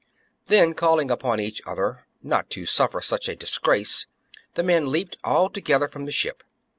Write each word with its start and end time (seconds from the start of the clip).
Then, 0.47 0.73
calling 0.73 1.11
upon 1.11 1.39
each 1.39 1.61
other 1.67 2.07
not 2.23 2.49
to 2.57 2.65
suffer 2.65 3.01
such 3.01 3.29
a 3.29 3.35
dis 3.35 3.59
grace, 3.59 4.07
the 4.55 4.63
men 4.63 4.87
leaped 4.91 5.15
all 5.23 5.47
together 5.47 5.87
from 5.87 6.05
the 6.05 6.11
ship. 6.11 6.43